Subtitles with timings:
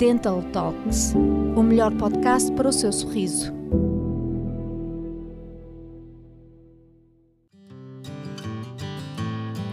[0.00, 1.12] Dental Talks,
[1.54, 3.52] o melhor podcast para o seu sorriso.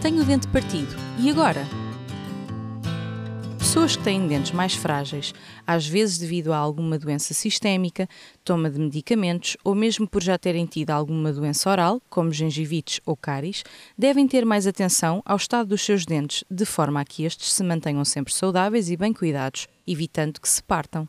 [0.02, 0.94] Tenho o dente partido.
[1.18, 1.62] E agora?
[3.68, 5.34] Pessoas que têm dentes mais frágeis,
[5.66, 8.08] às vezes devido a alguma doença sistémica,
[8.42, 13.14] toma de medicamentos ou mesmo por já terem tido alguma doença oral, como gengivites ou
[13.14, 13.62] cáries,
[13.96, 17.62] devem ter mais atenção ao estado dos seus dentes, de forma a que estes se
[17.62, 21.06] mantenham sempre saudáveis e bem cuidados, evitando que se partam.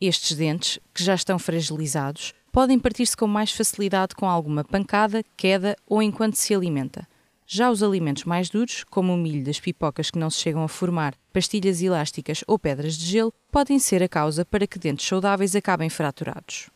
[0.00, 5.76] Estes dentes, que já estão fragilizados, podem partir-se com mais facilidade com alguma pancada, queda
[5.86, 7.06] ou enquanto se alimenta.
[7.52, 10.68] Já os alimentos mais duros, como o milho das pipocas que não se chegam a
[10.68, 15.56] formar, pastilhas elásticas ou pedras de gelo, podem ser a causa para que dentes saudáveis
[15.56, 16.70] acabem fraturados.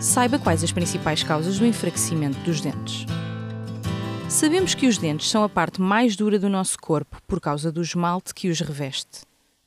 [0.00, 3.04] Saiba quais as principais causas do enfraquecimento dos dentes.
[4.26, 7.82] Sabemos que os dentes são a parte mais dura do nosso corpo por causa do
[7.82, 9.26] esmalte que os reveste.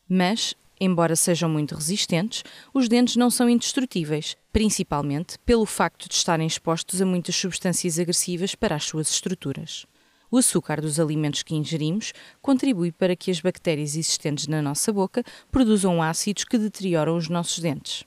[0.09, 2.43] Mas Embora sejam muito resistentes,
[2.73, 8.55] os dentes não são indestrutíveis, principalmente pelo facto de estarem expostos a muitas substâncias agressivas
[8.55, 9.85] para as suas estruturas.
[10.31, 15.23] O açúcar dos alimentos que ingerimos contribui para que as bactérias existentes na nossa boca
[15.51, 18.05] produzam ácidos que deterioram os nossos dentes.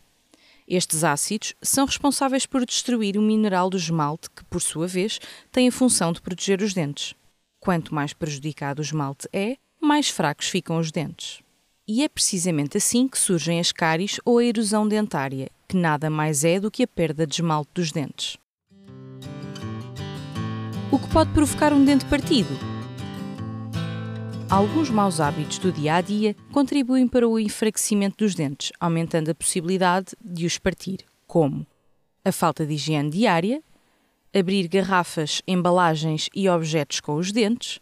[0.66, 5.18] Estes ácidos são responsáveis por destruir o mineral do esmalte, que, por sua vez,
[5.50, 7.14] tem a função de proteger os dentes.
[7.60, 11.41] Quanto mais prejudicado o esmalte é, mais fracos ficam os dentes.
[11.86, 16.44] E é precisamente assim que surgem as cáries ou a erosão dentária, que nada mais
[16.44, 18.36] é do que a perda de esmalte dos dentes.
[20.92, 22.50] O que pode provocar um dente partido?
[24.48, 29.34] Alguns maus hábitos do dia a dia contribuem para o enfraquecimento dos dentes, aumentando a
[29.34, 31.66] possibilidade de os partir, como
[32.24, 33.60] a falta de higiene diária,
[34.32, 37.80] abrir garrafas, embalagens e objetos com os dentes,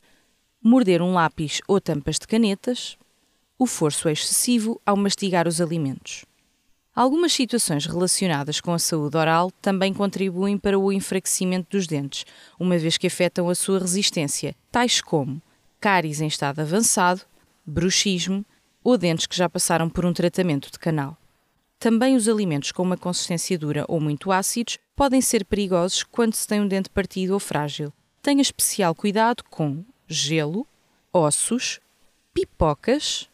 [0.62, 2.96] morder um lápis ou tampas de canetas,
[3.61, 6.25] o forço excessivo ao mastigar os alimentos.
[6.97, 12.25] Algumas situações relacionadas com a saúde oral também contribuem para o enfraquecimento dos dentes,
[12.59, 15.43] uma vez que afetam a sua resistência, tais como
[15.78, 17.20] cáries em estado avançado,
[17.66, 18.47] bruxismo
[18.82, 21.15] ou dentes que já passaram por um tratamento de canal.
[21.78, 26.47] Também os alimentos com uma consistência dura ou muito ácidos podem ser perigosos quando se
[26.47, 27.93] tem um dente partido ou frágil.
[28.22, 30.66] Tenha especial cuidado com gelo,
[31.12, 31.78] ossos,
[32.32, 33.28] pipocas,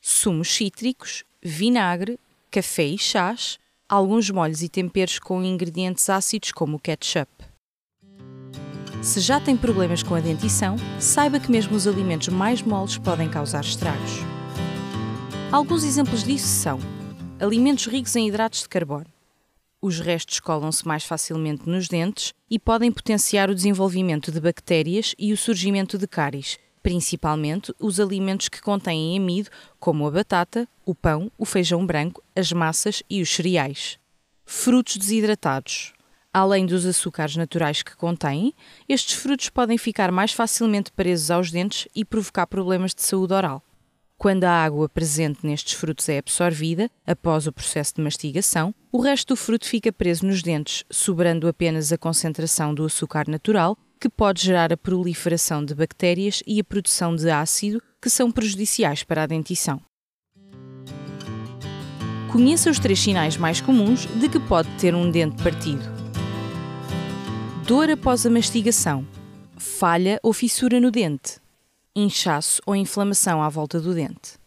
[0.00, 2.18] sumos cítricos, vinagre,
[2.50, 7.30] café e chás, alguns molhos e temperos com ingredientes ácidos como o ketchup.
[9.02, 13.28] Se já tem problemas com a dentição, saiba que mesmo os alimentos mais moles podem
[13.30, 14.18] causar estragos.
[15.50, 16.78] Alguns exemplos disso são
[17.40, 19.06] alimentos ricos em hidratos de carbono.
[19.82, 25.32] Os restos colam-se mais facilmente nos dentes e podem potenciar o desenvolvimento de bactérias e
[25.32, 31.30] o surgimento de cáries, principalmente os alimentos que contêm amido, como a batata, o pão,
[31.38, 33.98] o feijão branco, as massas e os cereais.
[34.44, 35.92] Frutos desidratados.
[36.32, 38.54] Além dos açúcares naturais que contêm,
[38.88, 43.62] estes frutos podem ficar mais facilmente presos aos dentes e provocar problemas de saúde oral.
[44.16, 49.28] Quando a água presente nestes frutos é absorvida, após o processo de mastigação, o resto
[49.28, 54.42] do fruto fica preso nos dentes, sobrando apenas a concentração do açúcar natural que pode
[54.42, 59.26] gerar a proliferação de bactérias e a produção de ácido que são prejudiciais para a
[59.26, 59.78] dentição.
[62.32, 65.82] Conheça os três sinais mais comuns de que pode ter um dente partido.
[67.66, 69.06] Dor após a mastigação,
[69.58, 71.38] falha ou fissura no dente,
[71.94, 74.40] inchaço ou inflamação à volta do dente.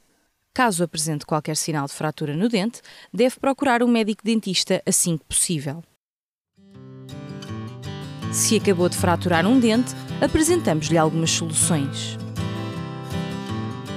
[0.53, 2.81] Caso apresente qualquer sinal de fratura no dente,
[3.13, 5.83] deve procurar um médico dentista assim que possível.
[8.33, 12.17] Se acabou de fraturar um dente, apresentamos-lhe algumas soluções.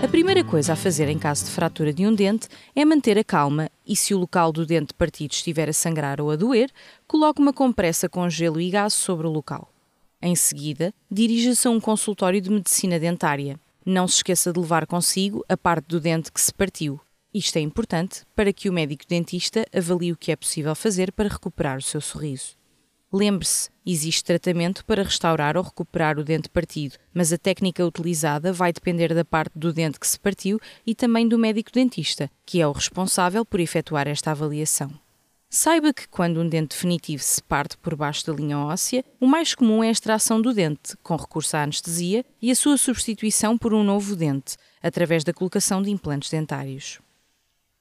[0.05, 3.25] A primeira coisa a fazer em caso de fratura de um dente é manter a
[3.25, 6.71] calma e, se o local do dente partido estiver a sangrar ou a doer,
[7.09, 9.73] coloque uma compressa com gelo e gás sobre o local.
[10.21, 13.59] Em seguida, dirija-se a um consultório de medicina dentária.
[13.87, 17.01] Não se esqueça de levar consigo a parte do dente que se partiu.
[17.33, 21.31] Isto é importante para que o médico dentista avalie o que é possível fazer para
[21.31, 22.55] recuperar o seu sorriso.
[23.18, 28.74] Lembre-se, existe tratamento para restaurar ou recuperar o dente partido, mas a técnica utilizada vai
[28.74, 32.68] depender da parte do dente que se partiu e também do médico dentista, que é
[32.68, 34.92] o responsável por efetuar esta avaliação.
[35.48, 39.54] Saiba que quando um dente definitivo se parte por baixo da linha óssea, o mais
[39.54, 43.72] comum é a extração do dente, com recurso à anestesia, e a sua substituição por
[43.72, 47.01] um novo dente, através da colocação de implantes dentários.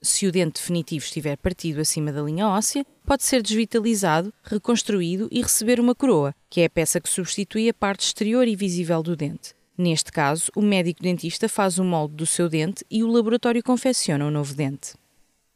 [0.05, 5.41] Se o dente definitivo estiver partido acima da linha óssea, pode ser desvitalizado, reconstruído e
[5.41, 9.15] receber uma coroa, que é a peça que substitui a parte exterior e visível do
[9.15, 9.55] dente.
[9.75, 14.27] Neste caso, o médico dentista faz o molde do seu dente e o laboratório confecciona
[14.27, 14.93] o novo dente.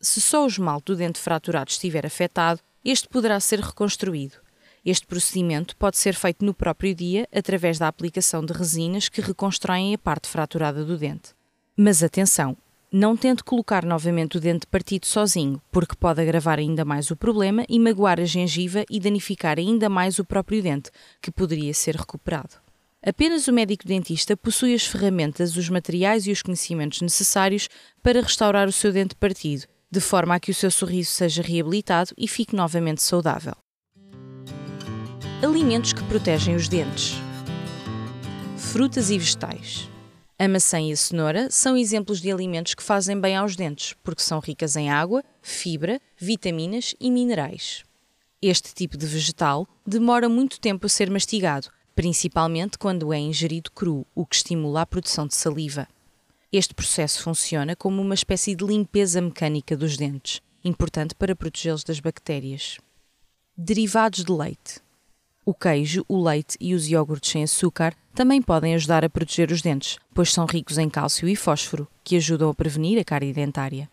[0.02, 4.38] Se só o esmalte do dente fraturado estiver afetado, este poderá ser reconstruído.
[4.84, 9.94] Este procedimento pode ser feito no próprio dia através da aplicação de resinas que reconstroem
[9.94, 11.36] a parte fraturada do dente.
[11.78, 12.58] Mas atenção,
[12.92, 17.64] não tente colocar novamente o dente partido sozinho, porque pode agravar ainda mais o problema
[17.70, 20.90] e magoar a gengiva e danificar ainda mais o próprio dente,
[21.22, 22.56] que poderia ser recuperado.
[23.06, 27.70] Apenas o médico dentista possui as ferramentas, os materiais e os conhecimentos necessários
[28.04, 32.12] para restaurar o seu dente partido, de forma a que o seu sorriso seja reabilitado
[32.18, 33.54] e fique novamente saudável.
[35.42, 37.16] Alimentos que protegem os dentes:
[38.58, 39.89] frutas e vegetais.
[40.42, 44.22] A maçã e a cenoura são exemplos de alimentos que fazem bem aos dentes, porque
[44.22, 47.84] são ricas em água, fibra, vitaminas e minerais.
[48.42, 54.08] Este tipo de vegetal demora muito tempo a ser mastigado, principalmente quando é ingerido cru,
[54.16, 55.86] o que estimula a produção de saliva.
[56.54, 62.00] Este processo funciona como uma espécie de limpeza mecânica dos dentes, importante para protegê-los das
[62.00, 62.78] bactérias.
[63.58, 64.80] Derivados de leite.
[65.50, 69.64] O queijo, o leite e os iogurtes sem açúcar também podem ajudar a proteger os
[69.64, 73.90] dentes, pois são ricos em cálcio e fósforo, que ajudam a prevenir a cárie dentária.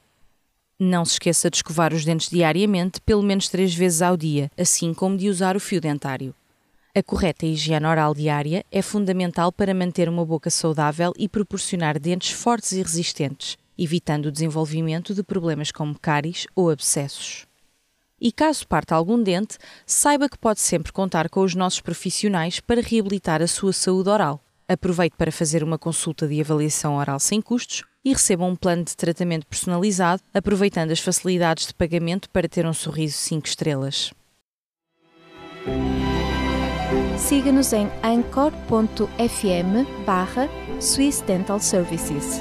[0.79, 4.93] Não se esqueça de escovar os dentes diariamente, pelo menos três vezes ao dia, assim
[4.93, 6.35] como de usar o fio dentário.
[6.95, 12.33] A correta higiene oral diária é fundamental para manter uma boca saudável e proporcionar dentes
[12.33, 17.46] fortes e resistentes, evitando o desenvolvimento de problemas como cáries ou abscessos.
[18.21, 22.81] E caso parta algum dente, saiba que pode sempre contar com os nossos profissionais para
[22.81, 24.43] reabilitar a sua saúde oral.
[24.69, 28.97] Aproveite para fazer uma consulta de avaliação oral sem custos e receba um plano de
[28.97, 34.13] tratamento personalizado, aproveitando as facilidades de pagamento para ter um sorriso 5 estrelas.
[37.19, 40.49] Siga-nos em anchor.fm barra
[40.81, 42.41] Swiss Dental Services.